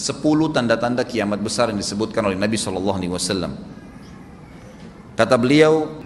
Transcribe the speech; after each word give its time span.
sepuluh 0.00 0.48
tanda-tanda 0.48 1.04
kiamat 1.04 1.36
besar 1.44 1.68
yang 1.68 1.76
disebutkan 1.76 2.24
oleh 2.24 2.40
Nabi 2.40 2.56
Shallallahu 2.56 2.96
Alaihi 2.96 3.12
Wasallam. 3.12 3.52
Kata 5.12 5.36
beliau, 5.36 6.00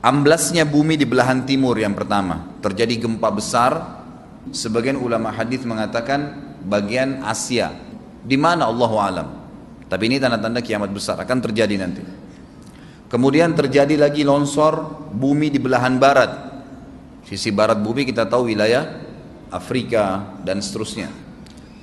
amblasnya 0.00 0.64
bumi 0.64 0.96
di 0.96 1.04
belahan 1.04 1.44
timur 1.44 1.76
yang 1.76 1.92
pertama, 1.92 2.48
terjadi 2.64 3.04
gempa 3.04 3.28
besar. 3.28 4.00
Sebagian 4.48 5.00
ulama 5.00 5.32
hadis 5.32 5.64
mengatakan 5.64 6.36
bagian 6.64 7.20
Asia, 7.24 7.72
di 8.24 8.36
mana 8.40 8.68
Allah 8.68 8.92
alam. 8.96 9.28
Tapi 9.88 10.08
ini 10.08 10.16
tanda-tanda 10.16 10.64
kiamat 10.64 10.88
besar 10.88 11.20
akan 11.20 11.38
terjadi 11.44 11.76
nanti. 11.76 12.04
Kemudian 13.08 13.52
terjadi 13.52 14.00
lagi 14.00 14.24
longsor 14.24 15.04
bumi 15.12 15.52
di 15.52 15.60
belahan 15.60 16.00
barat. 16.00 16.32
Sisi 17.24 17.52
barat 17.52 17.80
bumi 17.80 18.04
kita 18.04 18.28
tahu 18.28 18.52
wilayah 18.52 19.00
Afrika 19.48 20.34
dan 20.44 20.60
seterusnya. 20.60 21.23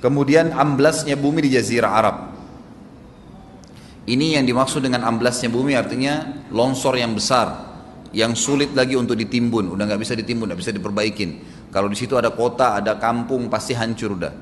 Kemudian 0.02 0.50
amblasnya 0.50 1.14
bumi 1.14 1.46
di 1.46 1.54
Jazirah 1.54 1.92
Arab. 1.94 2.16
Ini 4.02 4.42
yang 4.42 4.44
dimaksud 4.44 4.82
dengan 4.82 5.06
amblasnya 5.06 5.46
bumi 5.46 5.78
artinya 5.78 6.42
longsor 6.50 6.98
yang 6.98 7.14
besar 7.14 7.72
yang 8.12 8.36
sulit 8.36 8.76
lagi 8.76 8.92
untuk 8.92 9.16
ditimbun, 9.16 9.72
udah 9.72 9.84
nggak 9.88 10.00
bisa 10.00 10.12
ditimbun, 10.12 10.52
nggak 10.52 10.60
bisa 10.60 10.72
diperbaikin. 10.72 11.30
Kalau 11.72 11.88
di 11.88 11.96
situ 11.96 12.12
ada 12.14 12.28
kota, 12.28 12.76
ada 12.76 13.00
kampung, 13.00 13.48
pasti 13.48 13.72
hancur 13.72 14.20
udah. 14.20 14.32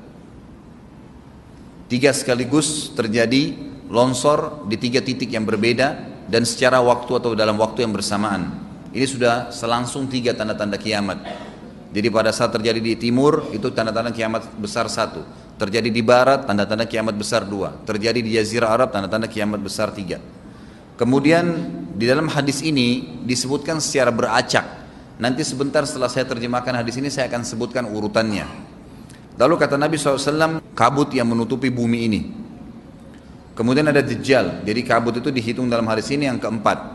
Tiga 1.87 2.11
sekaligus 2.11 2.91
terjadi 2.91 3.55
longsor 3.87 4.67
di 4.67 4.75
tiga 4.75 4.99
titik 4.99 5.31
yang 5.31 5.47
berbeda 5.47 5.87
dan 6.27 6.43
secara 6.43 6.79
waktu 6.83 7.11
atau 7.19 7.31
dalam 7.31 7.55
waktu 7.59 7.87
yang 7.87 7.95
bersamaan. 7.95 8.51
Ini 8.91 9.07
sudah 9.07 9.35
selangsung 9.55 10.11
tiga 10.11 10.35
tanda-tanda 10.35 10.75
kiamat. 10.75 11.23
Jadi 11.91 12.07
pada 12.11 12.31
saat 12.35 12.51
terjadi 12.51 12.79
di 12.79 12.95
timur 12.99 13.51
itu 13.55 13.71
tanda-tanda 13.71 14.11
kiamat 14.11 14.51
besar 14.59 14.87
satu. 14.91 15.23
Terjadi 15.61 15.93
di 15.93 16.01
barat, 16.01 16.49
tanda-tanda 16.49 16.89
kiamat 16.89 17.13
besar 17.13 17.45
dua. 17.45 17.77
Terjadi 17.85 18.17
di 18.17 18.33
Jazirah 18.33 18.73
Arab, 18.73 18.89
tanda-tanda 18.89 19.29
kiamat 19.29 19.61
besar 19.61 19.93
tiga. 19.93 20.17
Kemudian 20.97 21.45
di 21.93 22.09
dalam 22.09 22.25
hadis 22.33 22.65
ini 22.65 23.21
disebutkan 23.21 23.77
secara 23.77 24.09
beracak. 24.09 24.65
Nanti 25.21 25.45
sebentar 25.45 25.85
setelah 25.85 26.09
saya 26.09 26.25
terjemahkan 26.25 26.81
hadis 26.81 26.97
ini 26.97 27.13
saya 27.13 27.29
akan 27.29 27.45
sebutkan 27.45 27.85
urutannya. 27.85 28.49
Lalu 29.37 29.53
kata 29.61 29.77
Nabi 29.77 30.01
SAW, 30.01 30.65
kabut 30.73 31.13
yang 31.13 31.29
menutupi 31.29 31.69
bumi 31.69 32.09
ini. 32.09 32.21
Kemudian 33.53 33.85
ada 33.85 34.01
Dajjal, 34.01 34.65
jadi 34.65 34.81
kabut 34.81 35.21
itu 35.21 35.29
dihitung 35.29 35.69
dalam 35.69 35.85
hadis 35.85 36.09
ini 36.09 36.25
yang 36.25 36.41
keempat. 36.41 36.89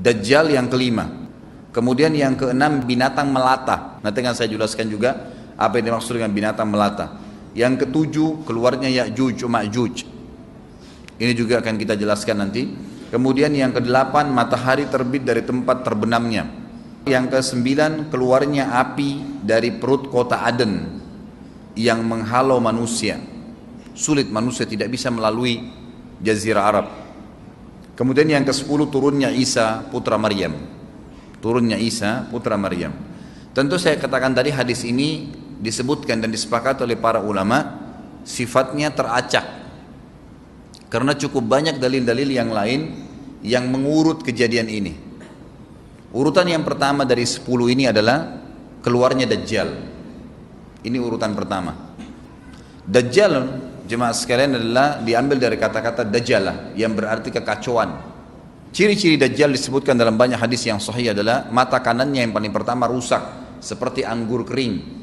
Dajjal 0.00 0.56
yang 0.56 0.72
kelima. 0.72 1.04
Kemudian 1.76 2.16
yang 2.16 2.32
keenam 2.32 2.80
binatang 2.80 3.28
melata. 3.28 4.00
Nanti 4.00 4.24
akan 4.24 4.32
saya 4.32 4.48
jelaskan 4.48 4.88
juga 4.88 5.36
apa 5.52 5.76
yang 5.76 5.92
dimaksud 5.92 6.16
dengan 6.16 6.32
binatang 6.32 6.64
melata. 6.64 7.27
Yang 7.58 7.90
ketujuh 7.90 8.46
keluarnya 8.46 8.86
Ya'juj 8.86 9.42
Ma'juj. 9.42 10.06
Ini 11.18 11.32
juga 11.34 11.58
akan 11.58 11.74
kita 11.74 11.98
jelaskan 11.98 12.46
nanti. 12.46 12.70
Kemudian 13.10 13.50
yang 13.50 13.74
kedelapan 13.74 14.30
matahari 14.30 14.86
terbit 14.86 15.26
dari 15.26 15.42
tempat 15.42 15.82
terbenamnya. 15.82 16.46
Yang 17.10 17.34
kesembilan 17.34 18.14
keluarnya 18.14 18.78
api 18.78 19.42
dari 19.42 19.74
perut 19.74 20.06
kota 20.06 20.46
Aden 20.46 21.02
yang 21.74 22.06
menghalau 22.06 22.62
manusia. 22.62 23.18
Sulit 23.98 24.30
manusia 24.30 24.62
tidak 24.62 24.94
bisa 24.94 25.10
melalui 25.10 25.66
jazirah 26.22 26.62
Arab. 26.62 26.86
Kemudian 27.98 28.30
yang 28.30 28.46
ke-10 28.46 28.78
turunnya 28.94 29.34
Isa 29.34 29.82
putra 29.90 30.14
Maryam. 30.14 30.54
Turunnya 31.42 31.74
Isa 31.74 32.22
putra 32.30 32.54
Maryam. 32.54 32.94
Tentu 33.50 33.74
saya 33.74 33.98
katakan 33.98 34.30
tadi 34.38 34.54
hadis 34.54 34.86
ini 34.86 35.34
disebutkan 35.58 36.22
dan 36.22 36.30
disepakati 36.30 36.86
oleh 36.86 36.94
para 36.94 37.18
ulama 37.18 37.78
sifatnya 38.22 38.94
teracak. 38.94 39.44
Karena 40.88 41.12
cukup 41.12 41.44
banyak 41.44 41.76
dalil-dalil 41.76 42.28
yang 42.32 42.48
lain 42.48 42.80
yang 43.44 43.68
mengurut 43.68 44.24
kejadian 44.24 44.70
ini. 44.72 44.94
Urutan 46.08 46.48
yang 46.48 46.64
pertama 46.64 47.04
dari 47.04 47.28
10 47.28 47.44
ini 47.68 47.84
adalah 47.84 48.40
keluarnya 48.80 49.28
Dajjal. 49.28 49.68
Ini 50.80 50.96
urutan 50.96 51.36
pertama. 51.36 51.76
Dajjal 52.88 53.32
jemaah 53.84 54.16
sekalian 54.16 54.56
adalah 54.56 55.04
diambil 55.04 55.36
dari 55.36 55.60
kata-kata 55.60 56.08
Dajjalah 56.08 56.72
yang 56.72 56.96
berarti 56.96 57.28
kekacauan. 57.28 58.00
Ciri-ciri 58.72 59.20
Dajjal 59.20 59.52
disebutkan 59.52 59.92
dalam 59.92 60.16
banyak 60.16 60.40
hadis 60.40 60.64
yang 60.64 60.80
sahih 60.80 61.12
adalah 61.12 61.52
mata 61.52 61.84
kanannya 61.84 62.24
yang 62.24 62.32
paling 62.32 62.52
pertama 62.52 62.88
rusak 62.88 63.20
seperti 63.60 64.08
anggur 64.08 64.48
kering 64.48 64.97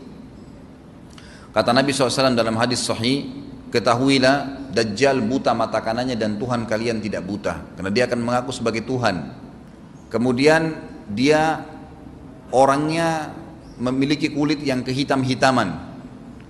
Kata 1.55 1.71
Nabi 1.71 1.95
SAW 1.95 2.35
dalam 2.35 2.59
hadis 2.59 2.83
sahih, 2.83 3.31
ketahuilah 3.71 4.67
Dajjal 4.75 5.23
buta 5.23 5.55
mata 5.55 5.79
kanannya 5.79 6.19
dan 6.19 6.35
Tuhan 6.35 6.67
kalian 6.67 6.99
tidak 6.99 7.23
buta. 7.23 7.63
Karena 7.79 7.88
dia 7.95 8.11
akan 8.11 8.19
mengaku 8.19 8.51
sebagai 8.51 8.83
Tuhan. 8.83 9.31
Kemudian 10.11 10.75
dia 11.07 11.63
orangnya 12.51 13.31
memiliki 13.79 14.35
kulit 14.35 14.59
yang 14.67 14.83
kehitam-hitaman. 14.83 15.95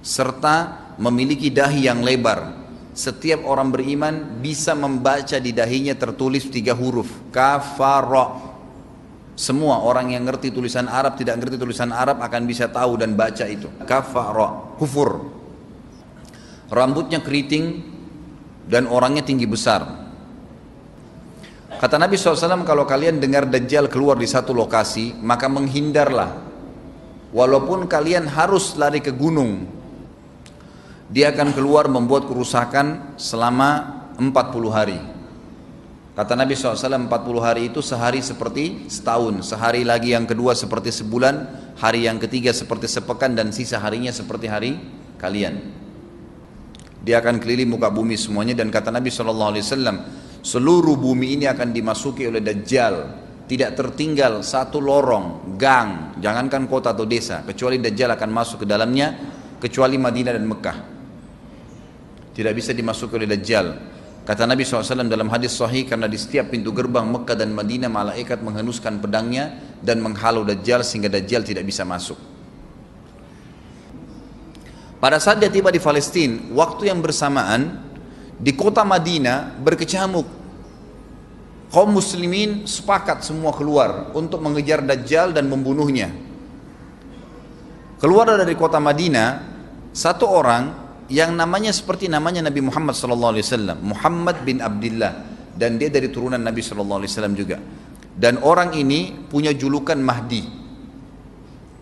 Serta 0.02 0.90
memiliki 0.98 1.54
dahi 1.54 1.86
yang 1.86 2.02
lebar. 2.02 2.66
Setiap 2.98 3.46
orang 3.46 3.70
beriman 3.70 4.42
bisa 4.42 4.74
membaca 4.74 5.38
di 5.38 5.54
dahinya 5.54 5.94
tertulis 5.94 6.50
tiga 6.50 6.74
huruf. 6.74 7.30
Kafara 7.30 8.45
semua 9.36 9.84
orang 9.84 10.16
yang 10.16 10.24
ngerti 10.24 10.48
tulisan 10.56 10.88
Arab 10.88 11.20
tidak 11.20 11.44
ngerti 11.44 11.60
tulisan 11.60 11.92
Arab 11.92 12.24
akan 12.24 12.48
bisa 12.48 12.72
tahu 12.72 12.96
dan 12.96 13.20
baca 13.20 13.44
itu. 13.44 13.68
Kafara, 13.84 14.80
kufur. 14.80 15.28
Rambutnya 16.72 17.20
keriting 17.20 17.84
dan 18.64 18.88
orangnya 18.88 19.28
tinggi 19.28 19.44
besar. 19.44 20.08
Kata 21.76 22.00
Nabi 22.00 22.16
SAW 22.16 22.64
kalau 22.64 22.88
kalian 22.88 23.20
dengar 23.20 23.44
Dajjal 23.44 23.92
keluar 23.92 24.16
di 24.16 24.24
satu 24.24 24.56
lokasi 24.56 25.20
maka 25.20 25.52
menghindarlah. 25.52 26.32
Walaupun 27.36 27.92
kalian 27.92 28.32
harus 28.32 28.80
lari 28.80 29.04
ke 29.04 29.12
gunung. 29.12 29.68
Dia 31.12 31.36
akan 31.36 31.52
keluar 31.52 31.92
membuat 31.92 32.32
kerusakan 32.32 33.20
selama 33.20 34.00
40 34.16 34.72
hari. 34.72 35.15
Kata 36.16 36.32
Nabi 36.32 36.56
SAW 36.56 37.12
40 37.12 37.12
hari 37.44 37.62
itu 37.68 37.84
sehari 37.84 38.24
seperti 38.24 38.88
setahun 38.88 39.44
Sehari 39.44 39.84
lagi 39.84 40.16
yang 40.16 40.24
kedua 40.24 40.56
seperti 40.56 40.88
sebulan 40.88 41.36
Hari 41.76 42.08
yang 42.08 42.24
ketiga 42.24 42.56
seperti 42.56 42.88
sepekan 42.88 43.36
Dan 43.36 43.52
sisa 43.52 43.84
harinya 43.84 44.16
seperti 44.16 44.48
hari 44.48 44.80
kalian. 45.20 45.60
Dia 47.04 47.20
akan 47.20 47.36
keliling 47.44 47.68
muka 47.68 47.92
bumi 47.92 48.16
semuanya 48.16 48.56
Dan 48.56 48.72
kata 48.72 48.96
Nabi 48.96 49.12
SAW 49.12 49.60
Seluruh 50.40 50.96
bumi 50.96 51.36
ini 51.36 51.52
akan 51.52 51.76
dimasuki 51.76 52.32
oleh 52.32 52.40
Dajjal. 52.40 52.96
Tidak 53.44 53.76
tertinggal 53.76 54.40
satu 54.40 54.80
lorong, 54.80 55.60
gang 55.60 56.16
Jangankan 56.24 56.72
kota 56.72 56.96
atau 56.96 57.04
desa 57.04 57.44
Kecuali 57.44 57.76
Dajjal 57.76 58.16
akan 58.16 58.30
masuk 58.32 58.64
ke 58.64 58.68
dalamnya 58.72 59.20
Kecuali 59.60 60.00
Madinah 60.00 60.32
dan 60.32 60.48
Mekah. 60.48 60.78
Tidak 62.32 62.54
bisa 62.56 62.72
dimasuki 62.72 63.20
oleh 63.20 63.28
Dajjal 63.28 63.95
Kata 64.26 64.50
Nabi 64.50 64.66
SAW 64.66 65.06
dalam 65.06 65.30
hadis 65.30 65.54
sahih 65.54 65.86
karena 65.86 66.10
di 66.10 66.18
setiap 66.18 66.50
pintu 66.50 66.74
gerbang 66.74 67.06
Mekah 67.06 67.38
dan 67.38 67.54
Madinah 67.54 67.94
malaikat 67.94 68.42
menghenuskan 68.42 68.98
pedangnya 68.98 69.54
dan 69.86 70.02
menghalau 70.02 70.42
Dajjal 70.42 70.82
sehingga 70.82 71.14
Dajjal 71.14 71.46
tidak 71.46 71.62
bisa 71.62 71.86
masuk. 71.86 72.18
Pada 74.98 75.22
saat 75.22 75.38
dia 75.38 75.54
tiba 75.54 75.70
di 75.70 75.78
Palestina, 75.78 76.42
waktu 76.58 76.90
yang 76.90 77.06
bersamaan 77.06 77.86
di 78.42 78.58
kota 78.58 78.82
Madinah 78.82 79.62
berkecamuk. 79.62 80.26
Kaum 81.70 81.94
muslimin 81.94 82.66
sepakat 82.66 83.22
semua 83.22 83.54
keluar 83.54 84.10
untuk 84.18 84.42
mengejar 84.42 84.82
Dajjal 84.82 85.38
dan 85.38 85.46
membunuhnya. 85.46 86.10
Keluar 88.02 88.26
dari 88.34 88.58
kota 88.58 88.82
Madinah, 88.82 89.30
satu 89.94 90.26
orang 90.26 90.85
yang 91.12 91.38
namanya 91.38 91.70
seperti 91.70 92.10
namanya 92.10 92.50
Nabi 92.50 92.66
Muhammad 92.66 92.98
SAW 92.98 93.78
Muhammad 93.78 94.42
bin 94.42 94.58
Abdullah 94.58 95.14
dan 95.54 95.78
dia 95.78 95.94
dari 95.94 96.10
turunan 96.10 96.42
Nabi 96.42 96.66
SAW 96.66 97.06
juga. 97.38 97.62
Dan 98.16 98.40
orang 98.42 98.74
ini 98.74 99.12
punya 99.28 99.52
julukan 99.52 100.00
Mahdi. 100.00 100.44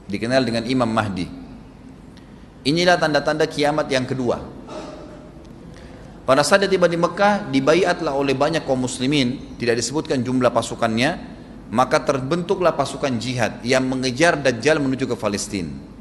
Dikenal 0.09 0.41
dengan 0.43 0.63
Imam 0.65 0.89
Mahdi. 0.89 1.25
Inilah 2.63 2.97
tanda-tanda 2.97 3.45
kiamat 3.45 3.87
yang 3.87 4.03
kedua. 4.03 4.41
Pada 6.23 6.41
saat 6.41 6.65
tiba 6.71 6.87
di 6.87 6.95
Mekah 6.95 7.51
dibayatlah 7.51 8.13
oleh 8.15 8.33
banyak 8.33 8.65
kaum 8.65 8.81
muslimin. 8.81 9.55
Tidak 9.61 9.75
disebutkan 9.77 10.25
jumlah 10.25 10.49
pasukannya. 10.49 11.31
Maka 11.73 12.01
terbentuklah 12.05 12.77
pasukan 12.77 13.13
jihad 13.17 13.61
yang 13.65 13.85
mengejar 13.89 14.37
Dajjal 14.37 14.77
menuju 14.77 15.09
ke 15.09 15.15
Palestina 15.17 15.92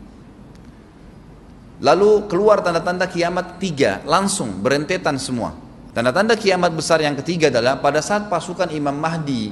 Lalu 1.83 2.31
keluar 2.31 2.63
tanda-tanda 2.63 3.11
kiamat 3.11 3.59
tiga, 3.59 3.99
langsung 4.07 4.63
berentetan 4.63 5.19
semua. 5.19 5.51
Tanda-tanda 5.91 6.39
kiamat 6.39 6.71
besar 6.73 7.03
yang 7.03 7.19
ketiga 7.19 7.51
adalah 7.51 7.83
pada 7.83 7.99
saat 7.99 8.31
pasukan 8.31 8.71
Imam 8.71 8.95
Mahdi 8.95 9.51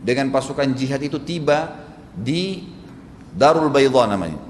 dengan 0.00 0.32
pasukan 0.32 0.72
jihad 0.72 1.04
itu 1.04 1.20
tiba 1.20 1.76
di 2.16 2.64
Darul 3.36 3.68
Bayda 3.68 4.08
namanya. 4.08 4.40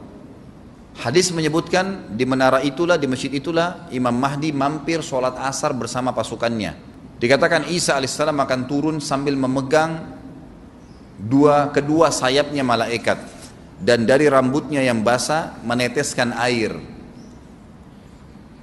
Hadis 0.97 1.29
menyebutkan 1.35 2.15
di 2.15 2.25
menara 2.25 2.65
itulah, 2.65 2.97
di 2.97 3.05
masjid 3.11 3.29
itulah 3.29 3.91
Imam 3.93 4.15
Mahdi 4.15 4.55
mampir 4.55 5.03
sholat 5.03 5.37
asar 5.45 5.75
bersama 5.77 6.15
pasukannya. 6.15 6.73
Dikatakan 7.21 7.69
Isa 7.69 7.99
alaihissalam 7.99 8.39
akan 8.39 8.61
turun 8.65 8.97
sambil 9.03 9.35
memegang 9.37 10.15
dua 11.19 11.75
kedua 11.75 12.09
sayapnya 12.15 12.63
malaikat 12.63 13.19
dan 13.83 14.09
dari 14.09 14.31
rambutnya 14.31 14.81
yang 14.81 15.05
basah 15.05 15.59
meneteskan 15.67 16.33
air. 16.33 16.96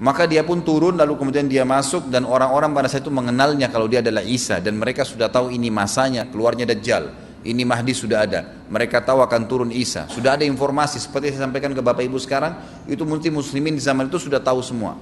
Maka 0.01 0.25
dia 0.25 0.41
pun 0.41 0.65
turun 0.65 0.97
lalu 0.97 1.13
kemudian 1.19 1.45
dia 1.45 1.61
masuk 1.61 2.09
dan 2.09 2.25
orang-orang 2.25 2.73
pada 2.73 2.89
saat 2.89 3.05
itu 3.05 3.13
mengenalnya 3.13 3.69
kalau 3.69 3.85
dia 3.85 4.01
adalah 4.01 4.25
Isa 4.25 4.57
dan 4.57 4.77
mereka 4.81 5.05
sudah 5.05 5.29
tahu 5.29 5.53
ini 5.53 5.69
masanya 5.69 6.25
keluarnya 6.25 6.65
Dajjal 6.65 7.23
ini 7.43 7.67
Mahdi 7.67 7.91
sudah 7.91 8.23
ada. 8.23 8.41
Mereka 8.71 9.03
tahu 9.03 9.19
akan 9.19 9.41
turun 9.51 9.69
Isa. 9.69 10.07
Sudah 10.07 10.39
ada 10.39 10.47
informasi 10.47 10.97
seperti 10.97 11.35
saya 11.35 11.45
sampaikan 11.47 11.75
ke 11.75 11.83
Bapak 11.83 12.03
Ibu 12.07 12.15
sekarang, 12.15 12.55
itu 12.87 13.03
mungkin 13.03 13.35
muslimin 13.35 13.75
di 13.75 13.83
zaman 13.83 14.07
itu 14.07 14.15
sudah 14.15 14.39
tahu 14.39 14.63
semua. 14.63 14.95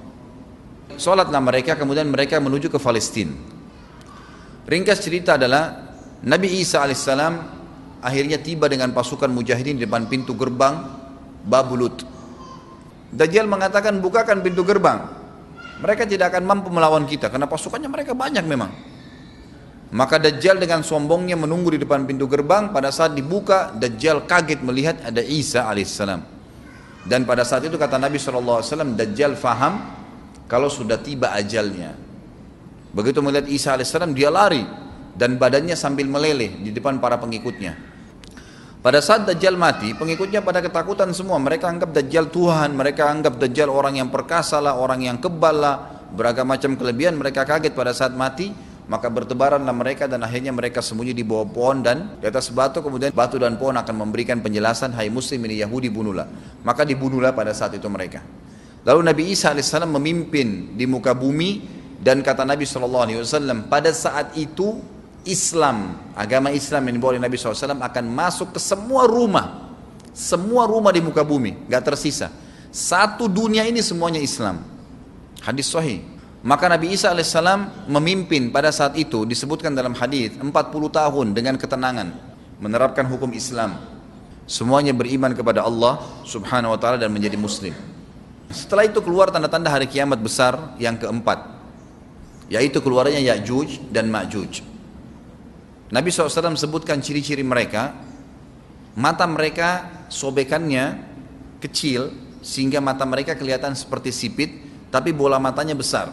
Sholatlah 0.98 1.38
mereka, 1.38 1.78
kemudian 1.78 2.10
mereka 2.10 2.42
menuju 2.42 2.68
ke 2.68 2.78
Palestina. 2.82 3.32
Ringkas 4.66 5.02
cerita 5.02 5.38
adalah 5.38 5.94
Nabi 6.22 6.62
Isa 6.62 6.82
alaihissalam 6.82 7.34
akhirnya 8.02 8.38
tiba 8.38 8.70
dengan 8.70 8.94
pasukan 8.94 9.30
mujahidin 9.30 9.78
di 9.78 9.86
depan 9.86 10.06
pintu 10.06 10.34
gerbang 10.34 11.02
Babulut. 11.42 12.11
Dajjal 13.12 13.44
mengatakan 13.44 14.00
bukakan 14.00 14.40
pintu 14.40 14.64
gerbang. 14.64 15.04
Mereka 15.84 16.08
tidak 16.08 16.32
akan 16.32 16.42
mampu 16.48 16.72
melawan 16.72 17.04
kita 17.04 17.28
karena 17.28 17.44
pasukannya 17.44 17.92
mereka 17.92 18.16
banyak 18.16 18.40
memang. 18.48 18.72
Maka 19.92 20.16
Dajjal 20.16 20.56
dengan 20.56 20.80
sombongnya 20.80 21.36
menunggu 21.36 21.76
di 21.76 21.84
depan 21.84 22.08
pintu 22.08 22.24
gerbang. 22.24 22.72
Pada 22.72 22.88
saat 22.88 23.12
dibuka, 23.12 23.68
Dajjal 23.76 24.24
kaget 24.24 24.64
melihat 24.64 24.96
ada 25.04 25.20
Isa 25.20 25.68
alaihissalam. 25.68 26.24
Dan 27.04 27.28
pada 27.28 27.44
saat 27.44 27.68
itu 27.68 27.76
kata 27.76 28.00
Nabi 28.00 28.16
SAW, 28.16 28.96
Dajjal 28.96 29.36
faham 29.36 29.84
kalau 30.48 30.72
sudah 30.72 30.96
tiba 30.96 31.36
ajalnya. 31.36 31.92
Begitu 32.96 33.20
melihat 33.20 33.44
Isa 33.52 33.76
alaihissalam, 33.76 34.16
dia 34.16 34.32
lari 34.32 34.64
dan 35.12 35.36
badannya 35.36 35.76
sambil 35.76 36.08
meleleh 36.08 36.56
di 36.64 36.72
depan 36.72 36.96
para 36.96 37.20
pengikutnya. 37.20 37.91
Pada 38.82 38.98
saat 38.98 39.30
Dajjal 39.30 39.54
mati, 39.54 39.94
pengikutnya 39.94 40.42
pada 40.42 40.58
ketakutan 40.58 41.14
semua. 41.14 41.38
Mereka 41.38 41.70
anggap 41.70 41.94
Dajjal 41.94 42.34
Tuhan, 42.34 42.74
mereka 42.74 43.06
anggap 43.06 43.38
Dajjal 43.38 43.70
orang 43.70 44.02
yang 44.02 44.10
perkasa 44.10 44.58
lah, 44.58 44.74
orang 44.74 45.06
yang 45.06 45.22
kebal 45.22 45.54
lah, 45.54 46.02
beragam 46.10 46.50
macam 46.50 46.74
kelebihan. 46.74 47.14
Mereka 47.14 47.46
kaget 47.46 47.78
pada 47.78 47.94
saat 47.94 48.10
mati 48.10 48.50
maka 48.90 49.06
bertebaranlah 49.06 49.70
mereka 49.70 50.10
dan 50.10 50.26
akhirnya 50.26 50.50
mereka 50.50 50.82
sembunyi 50.82 51.14
di 51.14 51.22
bawah 51.22 51.46
pohon 51.46 51.86
dan 51.86 52.18
di 52.18 52.26
atas 52.26 52.50
batu 52.50 52.82
kemudian 52.82 53.14
batu 53.14 53.38
dan 53.38 53.54
pohon 53.54 53.78
akan 53.78 53.94
memberikan 53.94 54.42
penjelasan 54.42 54.90
hai 54.98 55.06
muslim 55.06 55.38
ini 55.46 55.62
Yahudi 55.62 55.86
bunuhlah 55.86 56.26
maka 56.66 56.82
dibunuhlah 56.82 57.30
pada 57.30 57.54
saat 57.54 57.78
itu 57.78 57.86
mereka 57.86 58.26
lalu 58.82 59.00
Nabi 59.06 59.22
Isa 59.30 59.54
AS 59.54 59.70
memimpin 59.86 60.74
di 60.74 60.84
muka 60.90 61.14
bumi 61.14 61.62
dan 62.02 62.26
kata 62.26 62.42
Nabi 62.42 62.66
SAW 62.66 63.70
pada 63.70 63.94
saat 63.94 64.34
itu 64.34 64.82
Islam 65.24 65.98
agama 66.14 66.50
Islam 66.50 66.88
yang 66.88 66.94
dibawa 66.98 67.16
oleh 67.16 67.22
Nabi 67.22 67.38
SAW 67.38 67.78
akan 67.78 68.04
masuk 68.10 68.56
ke 68.56 68.60
semua 68.60 69.06
rumah 69.06 69.74
semua 70.12 70.68
rumah 70.68 70.92
di 70.92 71.00
muka 71.00 71.24
bumi 71.24 71.68
gak 71.70 71.92
tersisa 71.92 72.28
satu 72.72 73.28
dunia 73.28 73.64
ini 73.64 73.80
semuanya 73.80 74.18
Islam 74.18 74.60
hadis 75.40 75.68
sahih 75.68 76.12
maka 76.42 76.66
Nabi 76.66 76.90
Isa 76.90 77.14
alaihissalam 77.14 77.86
memimpin 77.86 78.50
pada 78.50 78.74
saat 78.74 78.98
itu 78.98 79.22
disebutkan 79.22 79.70
dalam 79.70 79.94
hadis 79.94 80.34
40 80.34 80.50
tahun 80.90 81.26
dengan 81.38 81.54
ketenangan 81.54 82.10
menerapkan 82.58 83.06
hukum 83.06 83.30
Islam. 83.30 83.78
Semuanya 84.50 84.90
beriman 84.90 85.34
kepada 85.38 85.62
Allah 85.62 86.02
Subhanahu 86.26 86.74
wa 86.74 86.78
taala 86.82 86.98
dan 86.98 87.14
menjadi 87.14 87.38
muslim. 87.38 87.70
Setelah 88.50 88.90
itu 88.90 88.98
keluar 88.98 89.30
tanda-tanda 89.30 89.70
hari 89.70 89.86
kiamat 89.86 90.18
besar 90.18 90.74
yang 90.82 90.98
keempat 90.98 91.46
yaitu 92.50 92.82
keluarnya 92.82 93.22
Ya'juj 93.22 93.94
dan 93.94 94.10
Ma'juj. 94.10 94.71
Nabi 95.92 96.08
SAW 96.08 96.56
sebutkan 96.56 97.04
ciri-ciri 97.04 97.44
mereka 97.44 97.92
mata 98.96 99.28
mereka 99.28 100.02
sobekannya 100.08 100.98
kecil 101.60 102.10
sehingga 102.40 102.80
mata 102.80 103.04
mereka 103.04 103.36
kelihatan 103.36 103.76
seperti 103.76 104.08
sipit 104.08 104.50
tapi 104.88 105.12
bola 105.12 105.36
matanya 105.36 105.76
besar 105.76 106.10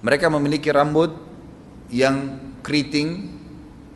mereka 0.00 0.32
memiliki 0.32 0.72
rambut 0.72 1.12
yang 1.92 2.40
keriting 2.64 3.36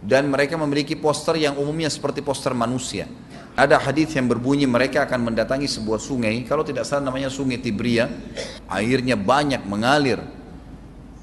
dan 0.00 0.32
mereka 0.32 0.56
memiliki 0.56 0.96
poster 0.96 1.36
yang 1.36 1.60
umumnya 1.60 1.92
seperti 1.92 2.24
poster 2.24 2.56
manusia. 2.56 3.04
Ada 3.52 3.76
hadis 3.76 4.16
yang 4.16 4.30
berbunyi 4.30 4.64
mereka 4.64 5.04
akan 5.04 5.32
mendatangi 5.32 5.68
sebuah 5.68 6.00
sungai, 6.00 6.46
kalau 6.48 6.64
tidak 6.64 6.88
salah 6.88 7.12
namanya 7.12 7.28
sungai 7.28 7.60
Tibria, 7.60 8.08
airnya 8.70 9.18
banyak 9.18 9.60
mengalir. 9.68 10.22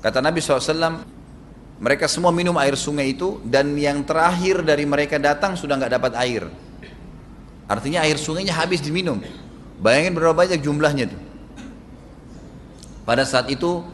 Kata 0.04 0.22
Nabi 0.22 0.38
SAW, 0.38 1.02
mereka 1.78 2.10
semua 2.10 2.34
minum 2.34 2.58
air 2.58 2.74
sungai 2.74 3.14
itu 3.14 3.38
dan 3.46 3.78
yang 3.78 4.02
terakhir 4.02 4.66
dari 4.66 4.86
mereka 4.90 5.22
datang 5.22 5.54
sudah 5.54 5.78
nggak 5.78 5.94
dapat 5.94 6.14
air. 6.18 6.44
Artinya 7.70 8.02
air 8.02 8.18
sungainya 8.18 8.58
habis 8.58 8.82
diminum. 8.82 9.22
Bayangin 9.78 10.18
berapa 10.18 10.34
banyak 10.34 10.58
jumlahnya 10.58 11.06
itu. 11.06 11.18
Pada 13.06 13.24
saat 13.24 13.48
itu 13.54 13.86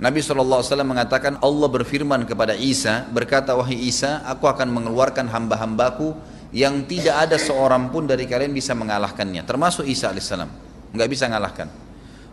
Nabi 0.00 0.18
SAW 0.18 0.64
mengatakan 0.82 1.38
Allah 1.38 1.68
berfirman 1.70 2.26
kepada 2.26 2.58
Isa 2.58 3.06
berkata 3.12 3.54
wahai 3.54 3.78
Isa 3.78 4.24
aku 4.26 4.50
akan 4.50 4.66
mengeluarkan 4.72 5.30
hamba-hambaku 5.30 6.16
yang 6.50 6.82
tidak 6.90 7.30
ada 7.30 7.36
seorang 7.38 7.94
pun 7.94 8.06
dari 8.06 8.26
kalian 8.26 8.50
bisa 8.50 8.74
mengalahkannya 8.74 9.46
termasuk 9.46 9.86
Isa 9.86 10.10
alaihissalam 10.10 10.50
nggak 10.90 11.08
bisa 11.10 11.30
mengalahkan 11.30 11.70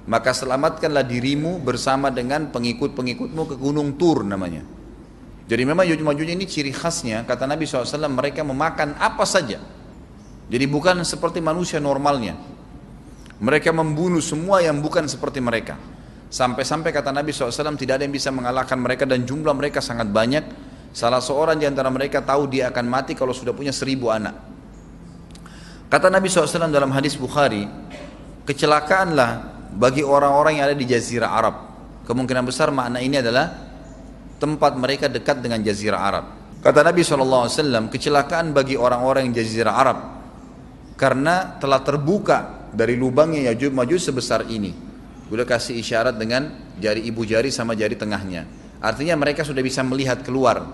maka 0.09 0.33
selamatkanlah 0.33 1.05
dirimu 1.05 1.61
bersama 1.61 2.09
dengan 2.09 2.49
pengikut-pengikutmu 2.49 3.43
ke 3.49 3.55
gunung 3.57 3.97
Tur 3.99 4.25
namanya 4.25 4.65
jadi 5.45 5.67
memang 5.67 5.83
Yajuj 5.83 6.25
ini 6.25 6.45
ciri 6.47 6.71
khasnya 6.71 7.27
kata 7.27 7.45
Nabi 7.45 7.67
SAW 7.67 8.07
mereka 8.07 8.41
memakan 8.41 8.97
apa 8.97 9.27
saja 9.27 9.61
jadi 10.51 10.65
bukan 10.65 11.03
seperti 11.05 11.43
manusia 11.43 11.77
normalnya 11.77 12.37
mereka 13.41 13.73
membunuh 13.73 14.21
semua 14.21 14.61
yang 14.61 14.81
bukan 14.81 15.05
seperti 15.09 15.41
mereka 15.41 15.77
Sampai-sampai 16.31 16.95
kata 16.95 17.11
Nabi 17.11 17.35
SAW 17.35 17.75
tidak 17.75 17.99
ada 17.99 18.07
yang 18.07 18.15
bisa 18.15 18.31
mengalahkan 18.31 18.79
mereka 18.79 19.03
dan 19.03 19.27
jumlah 19.27 19.51
mereka 19.51 19.83
sangat 19.83 20.07
banyak. 20.07 20.47
Salah 20.95 21.19
seorang 21.19 21.59
di 21.59 21.67
antara 21.67 21.91
mereka 21.91 22.23
tahu 22.23 22.47
dia 22.47 22.71
akan 22.71 22.87
mati 22.87 23.19
kalau 23.19 23.35
sudah 23.35 23.51
punya 23.51 23.75
seribu 23.75 24.07
anak. 24.07 24.39
Kata 25.91 26.07
Nabi 26.07 26.31
SAW 26.31 26.71
dalam 26.71 26.87
hadis 26.95 27.19
Bukhari, 27.19 27.67
kecelakaanlah 28.47 29.59
bagi 29.71 30.03
orang-orang 30.03 30.59
yang 30.59 30.65
ada 30.71 30.77
di 30.77 30.87
Jazirah 30.87 31.31
Arab. 31.31 31.55
Kemungkinan 32.07 32.43
besar 32.43 32.69
makna 32.75 32.99
ini 32.99 33.19
adalah 33.19 33.51
tempat 34.41 34.75
mereka 34.75 35.07
dekat 35.07 35.39
dengan 35.39 35.63
Jazirah 35.63 36.01
Arab. 36.01 36.25
Kata 36.61 36.85
Nabi 36.85 37.01
SAW, 37.01 37.89
kecelakaan 37.89 38.53
bagi 38.53 38.77
orang-orang 38.77 39.31
yang 39.31 39.35
Jazirah 39.41 39.73
Arab 39.73 39.97
karena 40.99 41.57
telah 41.57 41.81
terbuka 41.81 42.69
dari 42.69 42.93
lubangnya 42.93 43.49
Yajuj 43.49 43.73
Majuj 43.73 43.99
sebesar 43.99 44.45
ini 44.45 44.91
Beliau 45.31 45.47
kasih 45.47 45.79
isyarat 45.79 46.19
dengan 46.19 46.51
jari 46.75 47.07
ibu 47.07 47.23
jari 47.23 47.55
sama 47.55 47.71
jari 47.71 47.95
tengahnya. 47.95 48.43
Artinya 48.83 49.15
mereka 49.15 49.47
sudah 49.47 49.63
bisa 49.63 49.79
melihat 49.79 50.19
keluar. 50.27 50.67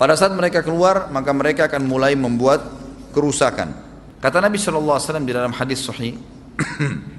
Pada 0.00 0.16
saat 0.16 0.32
mereka 0.32 0.64
keluar, 0.64 1.12
maka 1.12 1.36
mereka 1.36 1.68
akan 1.68 1.84
mulai 1.84 2.16
membuat 2.16 2.64
kerusakan. 3.12 3.76
Kata 4.24 4.40
Nabi 4.40 4.56
SAW 4.56 5.28
di 5.28 5.36
dalam 5.36 5.52
hadis 5.52 5.84
sahih, 5.84 6.16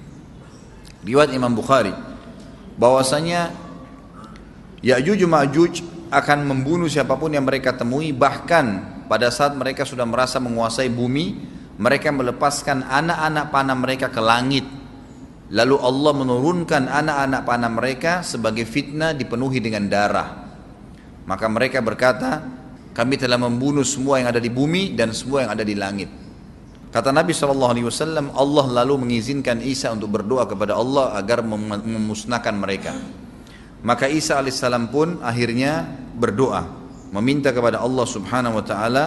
riwayat 1.03 1.31
Imam 1.31 1.53
Bukhari, 1.53 1.93
bahwasanya 2.79 3.51
Ya'juj 4.79 5.19
Ma'juj 5.27 5.73
akan 6.09 6.47
membunuh 6.47 6.87
siapa 6.87 7.19
pun 7.19 7.35
yang 7.35 7.43
mereka 7.43 7.75
temui, 7.75 8.15
bahkan 8.15 8.99
pada 9.11 9.27
saat 9.29 9.53
mereka 9.53 9.83
sudah 9.83 10.07
merasa 10.07 10.39
menguasai 10.39 10.87
bumi, 10.87 11.35
mereka 11.79 12.09
melepaskan 12.11 12.87
anak-anak 12.87 13.45
panah 13.51 13.77
mereka 13.77 14.07
ke 14.11 14.21
langit 14.23 14.65
Lalu 15.49 15.75
Allah 15.81 16.13
menurunkan 16.13 16.85
anak-anak 16.85 17.41
panah 17.41 17.71
mereka 17.73 18.21
sebagai 18.21 18.69
fitnah 18.69 19.17
dipenuhi 19.17 19.57
dengan 19.57 19.89
darah. 19.89 20.45
Maka 21.25 21.45
mereka 21.49 21.81
berkata, 21.81 22.45
kami 22.93 23.17
telah 23.17 23.41
membunuh 23.41 23.81
semua 23.81 24.21
yang 24.21 24.29
ada 24.29 24.37
di 24.37 24.53
bumi 24.53 24.93
dan 24.93 25.09
semua 25.09 25.45
yang 25.45 25.51
ada 25.57 25.65
di 25.65 25.73
langit. 25.73 26.09
Kata 26.89 27.13
Nabi 27.13 27.37
SAW, 27.37 28.33
Allah 28.33 28.65
lalu 28.81 29.05
mengizinkan 29.05 29.61
Isa 29.61 29.93
untuk 29.93 30.09
berdoa 30.09 30.49
kepada 30.49 30.73
Allah 30.73 31.13
agar 31.21 31.45
memusnahkan 31.45 32.55
mereka. 32.57 32.97
Maka 33.85 34.09
Isa 34.09 34.41
alaihissalam 34.41 34.89
pun 34.89 35.21
akhirnya 35.21 35.85
berdoa, 36.17 36.65
meminta 37.13 37.53
kepada 37.53 37.77
Allah 37.77 38.05
subhanahu 38.09 38.57
wa 38.57 38.65
ta'ala 38.65 39.03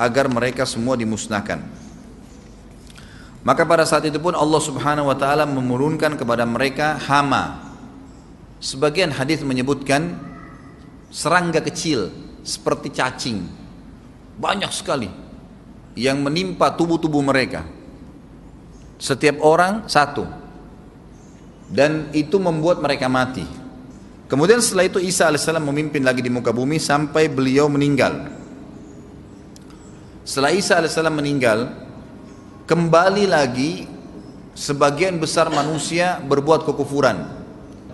agar 0.00 0.32
mereka 0.32 0.64
semua 0.64 0.96
dimusnahkan. 0.96 1.60
Maka 3.46 3.62
pada 3.62 3.86
saat 3.86 4.02
itu 4.02 4.18
pun 4.18 4.34
Allah 4.34 4.58
Subhanahu 4.58 5.06
wa 5.06 5.14
taala 5.14 5.46
menurunkan 5.46 6.18
kepada 6.18 6.42
mereka 6.42 6.98
hama. 6.98 7.62
Sebagian 8.58 9.14
hadis 9.14 9.46
menyebutkan 9.46 10.18
serangga 11.14 11.62
kecil 11.62 12.10
seperti 12.42 12.90
cacing. 12.90 13.46
Banyak 14.42 14.74
sekali 14.74 15.25
yang 15.96 16.20
menimpa 16.20 16.76
tubuh-tubuh 16.76 17.24
mereka. 17.24 17.64
Setiap 19.00 19.40
orang 19.40 19.88
satu. 19.88 20.28
Dan 21.66 22.14
itu 22.14 22.38
membuat 22.38 22.78
mereka 22.78 23.10
mati. 23.10 23.42
Kemudian 24.30 24.62
setelah 24.62 24.86
itu 24.86 25.02
Isa 25.02 25.26
alaihissalam 25.26 25.66
memimpin 25.66 26.04
lagi 26.06 26.22
di 26.22 26.30
muka 26.30 26.54
bumi 26.54 26.78
sampai 26.78 27.26
beliau 27.26 27.66
meninggal. 27.66 28.30
Setelah 30.22 30.52
Isa 30.54 30.78
alaihissalam 30.78 31.16
meninggal, 31.16 31.74
kembali 32.70 33.24
lagi 33.26 33.86
sebagian 34.54 35.18
besar 35.18 35.50
manusia 35.50 36.22
berbuat 36.22 36.66
kekufuran. 36.66 37.34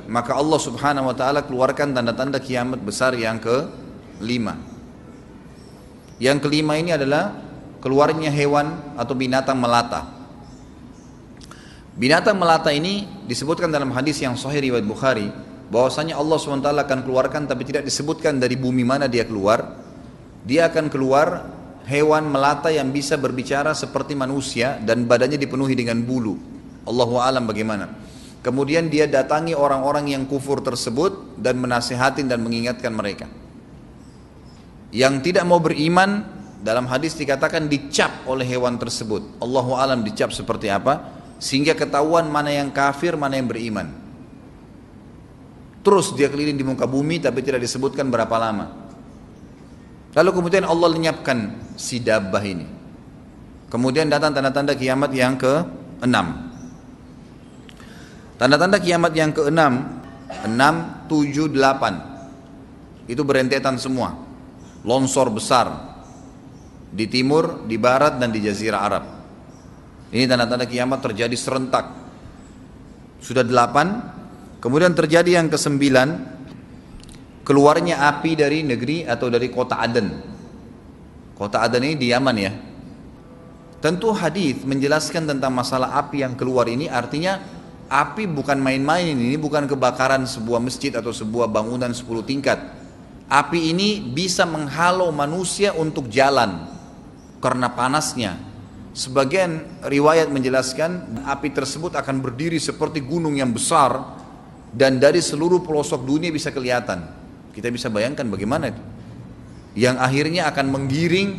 Maka 0.08 0.36
Allah 0.36 0.60
subhanahu 0.60 1.08
wa 1.12 1.16
ta'ala 1.16 1.46
keluarkan 1.46 1.96
tanda-tanda 1.96 2.42
kiamat 2.42 2.82
besar 2.82 3.16
yang 3.16 3.40
ke 3.40 3.68
lima. 4.20 4.56
Yang 6.20 6.48
kelima 6.48 6.76
ini 6.76 6.92
adalah 6.92 7.51
keluarnya 7.82 8.30
hewan 8.30 8.94
atau 8.94 9.12
binatang 9.18 9.58
melata. 9.58 10.06
Binatang 11.92 12.40
melata 12.40 12.72
ini 12.72 13.04
disebutkan 13.28 13.68
dalam 13.68 13.92
hadis 13.92 14.16
yang 14.22 14.32
sahih 14.38 14.64
riwayat 14.72 14.86
Bukhari 14.86 15.28
bahwasanya 15.68 16.16
Allah 16.16 16.40
SWT 16.40 16.64
akan 16.64 16.98
keluarkan 17.04 17.44
tapi 17.44 17.68
tidak 17.68 17.84
disebutkan 17.84 18.40
dari 18.40 18.56
bumi 18.56 18.86
mana 18.86 19.10
dia 19.10 19.28
keluar. 19.28 19.82
Dia 20.46 20.72
akan 20.72 20.88
keluar 20.88 21.44
hewan 21.84 22.30
melata 22.30 22.70
yang 22.72 22.88
bisa 22.94 23.18
berbicara 23.18 23.74
seperti 23.76 24.16
manusia 24.16 24.78
dan 24.80 25.04
badannya 25.04 25.36
dipenuhi 25.36 25.76
dengan 25.76 26.00
bulu. 26.00 26.38
Allahu 26.88 27.20
alam 27.20 27.44
bagaimana. 27.44 27.92
Kemudian 28.42 28.90
dia 28.90 29.06
datangi 29.06 29.54
orang-orang 29.54 30.16
yang 30.16 30.26
kufur 30.26 30.58
tersebut 30.64 31.38
dan 31.38 31.62
menasihatin 31.62 32.26
dan 32.26 32.42
mengingatkan 32.42 32.90
mereka. 32.90 33.30
Yang 34.90 35.30
tidak 35.30 35.46
mau 35.46 35.62
beriman 35.62 36.26
dalam 36.62 36.86
hadis 36.86 37.18
dikatakan 37.18 37.66
dicap 37.66 38.22
oleh 38.24 38.46
hewan 38.46 38.78
tersebut 38.78 39.42
Allahu 39.42 39.74
alam 39.74 40.06
dicap 40.06 40.30
seperti 40.30 40.70
apa 40.70 41.10
sehingga 41.42 41.74
ketahuan 41.74 42.30
mana 42.30 42.54
yang 42.54 42.70
kafir 42.70 43.18
mana 43.18 43.34
yang 43.34 43.50
beriman 43.50 44.02
Terus 45.82 46.14
dia 46.14 46.30
keliling 46.30 46.54
di 46.54 46.62
muka 46.62 46.86
bumi 46.86 47.18
tapi 47.18 47.42
tidak 47.42 47.58
disebutkan 47.58 48.06
berapa 48.06 48.30
lama. 48.38 48.70
Lalu 50.14 50.30
kemudian 50.30 50.62
Allah 50.62 50.88
lenyapkan 50.94 51.58
si 51.74 51.98
dabbah 51.98 52.42
ini. 52.46 52.66
Kemudian 53.66 54.06
datang 54.06 54.30
tanda-tanda 54.30 54.78
kiamat 54.78 55.10
yang 55.10 55.34
ke-6. 55.34 56.16
Tanda-tanda 58.38 58.78
kiamat 58.78 59.12
yang 59.16 59.34
ke-6, 59.34 59.60
6, 60.46 61.10
7, 61.10 61.50
8. 61.50 63.10
Itu 63.10 63.26
berentetan 63.26 63.74
semua. 63.82 64.14
Longsor 64.86 65.34
besar 65.34 65.91
di 66.92 67.08
timur, 67.08 67.64
di 67.64 67.80
barat 67.80 68.20
dan 68.20 68.28
di 68.28 68.44
jazirah 68.44 68.80
Arab. 68.84 69.04
Ini 70.12 70.28
tanda-tanda 70.28 70.68
kiamat 70.68 71.00
terjadi 71.00 71.34
serentak. 71.34 71.88
Sudah 73.24 73.42
delapan, 73.42 74.12
Kemudian 74.62 74.94
terjadi 74.94 75.42
yang 75.42 75.50
kesembilan, 75.50 76.08
keluarnya 77.42 77.98
api 78.14 78.38
dari 78.38 78.62
negeri 78.62 79.02
atau 79.02 79.26
dari 79.26 79.50
kota 79.50 79.82
Aden. 79.82 80.08
Kota 81.34 81.66
Aden 81.66 81.82
ini 81.82 81.98
di 81.98 82.14
Yaman 82.14 82.36
ya. 82.38 82.54
Tentu 83.82 84.14
hadis 84.14 84.62
menjelaskan 84.62 85.26
tentang 85.26 85.50
masalah 85.50 85.98
api 85.98 86.22
yang 86.22 86.38
keluar 86.38 86.70
ini 86.70 86.86
artinya 86.86 87.42
api 87.90 88.30
bukan 88.30 88.62
main-main 88.62 89.18
ini 89.18 89.34
bukan 89.34 89.66
kebakaran 89.66 90.22
sebuah 90.30 90.62
masjid 90.62 90.94
atau 90.94 91.10
sebuah 91.10 91.50
bangunan 91.50 91.90
10 91.90 92.22
tingkat. 92.22 92.62
Api 93.26 93.74
ini 93.74 93.98
bisa 93.98 94.46
menghalau 94.46 95.10
manusia 95.10 95.74
untuk 95.74 96.06
jalan 96.06 96.70
karena 97.42 97.74
panasnya. 97.74 98.38
Sebagian 98.92 99.82
riwayat 99.82 100.30
menjelaskan 100.30 101.24
api 101.26 101.50
tersebut 101.50 101.96
akan 101.98 102.22
berdiri 102.22 102.62
seperti 102.62 103.02
gunung 103.02 103.34
yang 103.34 103.50
besar 103.50 104.20
dan 104.70 105.02
dari 105.02 105.18
seluruh 105.18 105.60
pelosok 105.60 106.06
dunia 106.06 106.30
bisa 106.30 106.54
kelihatan. 106.54 107.02
Kita 107.50 107.68
bisa 107.68 107.90
bayangkan 107.90 108.24
bagaimana 108.30 108.70
itu. 108.70 108.82
Yang 109.74 109.96
akhirnya 110.00 110.42
akan 110.52 110.66
menggiring 110.68 111.30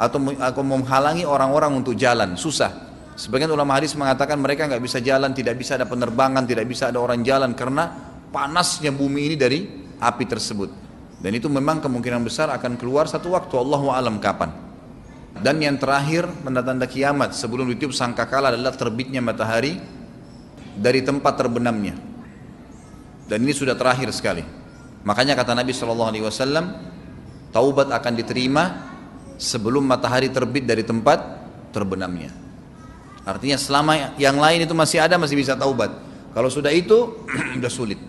atau 0.00 0.20
akan 0.20 0.64
menghalangi 0.64 1.24
orang-orang 1.24 1.80
untuk 1.80 1.96
jalan, 1.96 2.36
susah. 2.36 2.88
Sebagian 3.16 3.52
ulama 3.52 3.76
hadis 3.76 3.92
mengatakan 3.96 4.40
mereka 4.40 4.64
nggak 4.64 4.80
bisa 4.80 5.00
jalan, 5.00 5.36
tidak 5.36 5.60
bisa 5.60 5.76
ada 5.76 5.84
penerbangan, 5.84 6.44
tidak 6.48 6.64
bisa 6.64 6.88
ada 6.88 7.00
orang 7.00 7.20
jalan 7.20 7.52
karena 7.52 7.92
panasnya 8.32 8.92
bumi 8.92 9.32
ini 9.32 9.36
dari 9.36 9.60
api 10.00 10.24
tersebut. 10.24 10.72
Dan 11.20 11.36
itu 11.36 11.52
memang 11.52 11.84
kemungkinan 11.84 12.24
besar 12.24 12.48
akan 12.48 12.80
keluar 12.80 13.04
satu 13.04 13.36
waktu 13.36 13.52
Allah 13.60 13.80
alam 13.92 14.16
kapan. 14.16 14.69
Dan 15.38 15.62
yang 15.62 15.78
terakhir 15.78 16.26
tanda-tanda 16.42 16.90
kiamat 16.90 17.38
sebelum 17.38 17.70
ditiup 17.70 17.94
sangkakala 17.94 18.50
adalah 18.50 18.74
terbitnya 18.74 19.22
matahari 19.22 19.78
dari 20.74 21.00
tempat 21.06 21.38
terbenamnya. 21.38 21.94
Dan 23.30 23.46
ini 23.46 23.54
sudah 23.54 23.78
terakhir 23.78 24.10
sekali. 24.10 24.42
Makanya 25.06 25.38
kata 25.38 25.54
Nabi 25.54 25.70
Shallallahu 25.70 26.10
Alaihi 26.10 26.24
Wasallam, 26.26 26.66
taubat 27.54 27.94
akan 27.94 28.12
diterima 28.18 28.90
sebelum 29.38 29.86
matahari 29.86 30.28
terbit 30.28 30.66
dari 30.66 30.82
tempat 30.82 31.22
terbenamnya. 31.70 32.34
Artinya 33.24 33.56
selama 33.56 34.18
yang 34.18 34.36
lain 34.36 34.66
itu 34.66 34.74
masih 34.74 34.98
ada 34.98 35.14
masih 35.14 35.38
bisa 35.38 35.54
taubat. 35.54 35.94
Kalau 36.34 36.50
sudah 36.50 36.74
itu 36.74 37.22
sudah 37.56 37.72
sulit. 37.72 38.00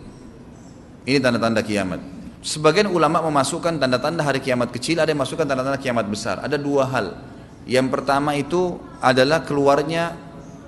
Ini 1.05 1.21
tanda-tanda 1.21 1.61
kiamat. 1.61 2.20
Sebagian 2.41 2.89
ulama 2.89 3.21
memasukkan 3.21 3.77
tanda-tanda 3.77 4.25
hari 4.25 4.41
kiamat 4.41 4.73
kecil, 4.73 4.97
ada 4.97 5.13
yang 5.13 5.21
masukkan 5.21 5.45
tanda-tanda 5.45 5.77
kiamat 5.77 6.09
besar. 6.09 6.41
Ada 6.41 6.57
dua 6.57 6.89
hal. 6.89 7.13
Yang 7.69 7.87
pertama 7.93 8.33
itu 8.33 8.81
adalah 8.97 9.45
keluarnya 9.45 10.17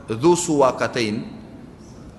Dzusuwakatain 0.05 1.43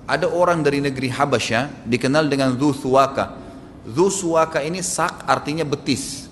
ada 0.05 0.29
orang 0.29 0.61
dari 0.61 0.85
negeri 0.85 1.09
Habasya 1.09 1.87
dikenal 1.89 2.29
dengan 2.29 2.53
Dzusuwaka. 2.53 3.41
Dzusuwaka 3.89 4.61
ini 4.61 4.85
sak 4.85 5.25
artinya 5.25 5.65
betis. 5.65 6.29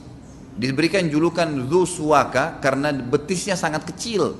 Diberikan 0.54 1.10
julukan 1.10 1.50
Dzusuwaka 1.66 2.62
karena 2.62 2.94
betisnya 2.94 3.58
sangat 3.58 3.90
kecil. 3.90 4.38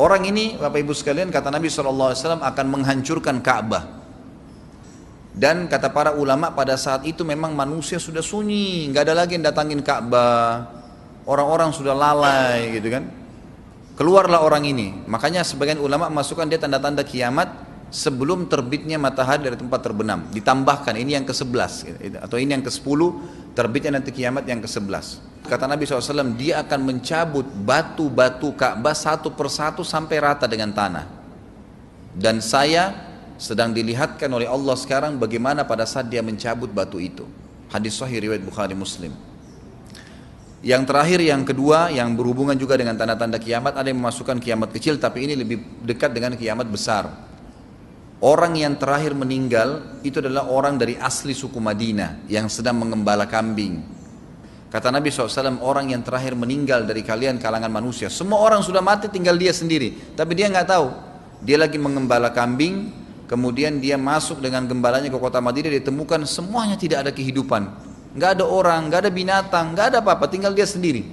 Orang 0.00 0.24
ini 0.24 0.56
Bapak 0.56 0.80
Ibu 0.80 0.96
sekalian 0.96 1.28
kata 1.28 1.52
Nabi 1.52 1.68
SAW 1.68 2.40
akan 2.40 2.66
menghancurkan 2.72 3.44
Ka'bah. 3.44 3.99
Dan 5.30 5.70
kata 5.70 5.94
para 5.94 6.10
ulama 6.18 6.50
pada 6.50 6.74
saat 6.74 7.06
itu 7.06 7.22
memang 7.22 7.54
manusia 7.54 8.02
sudah 8.02 8.22
sunyi, 8.22 8.90
nggak 8.90 9.02
ada 9.06 9.14
lagi 9.14 9.38
yang 9.38 9.46
datangin 9.46 9.78
Ka'bah. 9.78 10.66
Orang-orang 11.22 11.70
sudah 11.70 11.94
lalai 11.94 12.74
gitu 12.74 12.90
kan. 12.90 13.06
Keluarlah 13.94 14.42
orang 14.42 14.66
ini. 14.66 15.06
Makanya 15.06 15.46
sebagian 15.46 15.78
ulama 15.78 16.10
masukkan 16.10 16.48
dia 16.48 16.58
tanda-tanda 16.58 17.06
kiamat 17.06 17.52
sebelum 17.92 18.46
terbitnya 18.46 18.96
matahari 18.96 19.44
dari 19.44 19.58
tempat 19.58 19.82
terbenam. 19.82 20.26
Ditambahkan 20.30 20.94
ini 20.98 21.14
yang 21.18 21.26
ke-11 21.26 21.90
atau 22.22 22.36
ini 22.38 22.56
yang 22.56 22.64
ke-10 22.64 23.00
terbitnya 23.52 24.00
nanti 24.00 24.10
kiamat 24.14 24.46
yang 24.46 24.62
ke-11. 24.62 25.30
Kata 25.46 25.66
Nabi 25.66 25.82
SAW, 25.82 26.38
dia 26.38 26.62
akan 26.62 26.80
mencabut 26.86 27.42
batu-batu 27.42 28.54
Ka'bah 28.54 28.94
satu 28.94 29.34
persatu 29.34 29.82
sampai 29.82 30.16
rata 30.22 30.46
dengan 30.46 30.70
tanah. 30.70 31.04
Dan 32.14 32.38
saya 32.38 33.09
sedang 33.40 33.72
dilihatkan 33.72 34.28
oleh 34.28 34.44
Allah 34.44 34.76
sekarang 34.76 35.16
bagaimana 35.16 35.64
pada 35.64 35.88
saat 35.88 36.12
dia 36.12 36.20
mencabut 36.20 36.68
batu 36.68 37.00
itu. 37.00 37.24
Hadis 37.72 37.96
sahih 37.96 38.20
riwayat 38.20 38.44
Bukhari 38.44 38.76
Muslim. 38.76 39.16
Yang 40.60 40.92
terakhir, 40.92 41.24
yang 41.24 41.40
kedua, 41.48 41.88
yang 41.88 42.12
berhubungan 42.12 42.52
juga 42.52 42.76
dengan 42.76 42.92
tanda-tanda 43.00 43.40
kiamat, 43.40 43.80
ada 43.80 43.88
yang 43.88 43.96
memasukkan 43.96 44.36
kiamat 44.36 44.76
kecil, 44.76 45.00
tapi 45.00 45.24
ini 45.24 45.32
lebih 45.32 45.80
dekat 45.88 46.12
dengan 46.12 46.36
kiamat 46.36 46.68
besar. 46.68 47.08
Orang 48.20 48.60
yang 48.60 48.76
terakhir 48.76 49.16
meninggal 49.16 49.96
itu 50.04 50.20
adalah 50.20 50.52
orang 50.52 50.76
dari 50.76 51.00
asli 51.00 51.32
suku 51.32 51.56
Madinah 51.56 52.28
yang 52.28 52.52
sedang 52.52 52.76
mengembala 52.76 53.24
kambing. 53.24 53.80
Kata 54.68 54.92
Nabi 54.92 55.08
SAW, 55.08 55.64
orang 55.64 55.96
yang 55.96 56.04
terakhir 56.04 56.36
meninggal 56.36 56.84
dari 56.84 57.00
kalian 57.00 57.40
kalangan 57.40 57.72
manusia. 57.72 58.12
Semua 58.12 58.44
orang 58.44 58.60
sudah 58.60 58.84
mati 58.84 59.08
tinggal 59.08 59.40
dia 59.40 59.56
sendiri. 59.56 60.12
Tapi 60.12 60.36
dia 60.36 60.52
nggak 60.52 60.68
tahu. 60.68 60.88
Dia 61.40 61.56
lagi 61.56 61.80
mengembala 61.80 62.28
kambing, 62.36 62.99
kemudian 63.30 63.78
dia 63.78 63.94
masuk 63.94 64.42
dengan 64.42 64.66
gembalanya 64.66 65.06
ke 65.06 65.14
kota 65.14 65.38
Madinah, 65.38 65.70
ditemukan 65.78 66.26
semuanya 66.26 66.74
tidak 66.74 67.06
ada 67.06 67.12
kehidupan. 67.14 67.70
Nggak 68.18 68.42
ada 68.42 68.44
orang, 68.50 68.90
nggak 68.90 69.06
ada 69.06 69.12
binatang, 69.14 69.70
nggak 69.70 69.86
ada 69.94 69.98
apa-apa, 70.02 70.26
tinggal 70.26 70.50
dia 70.50 70.66
sendiri. 70.66 71.06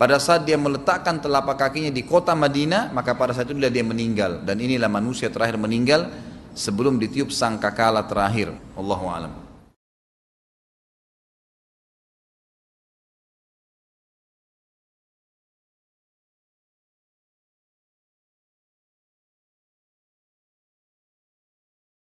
Pada 0.00 0.16
saat 0.16 0.48
dia 0.48 0.56
meletakkan 0.56 1.20
telapak 1.20 1.60
kakinya 1.60 1.92
di 1.92 2.00
kota 2.00 2.32
Madinah, 2.32 2.90
maka 2.96 3.12
pada 3.12 3.36
saat 3.36 3.52
itu 3.52 3.60
dia 3.60 3.84
meninggal. 3.84 4.40
Dan 4.40 4.56
inilah 4.58 4.88
manusia 4.88 5.28
terakhir 5.28 5.60
meninggal 5.60 6.08
sebelum 6.56 6.96
ditiup 6.96 7.28
sangkakala 7.28 8.08
terakhir. 8.08 8.56
Allahu 8.74 9.06
a'lam. 9.06 9.43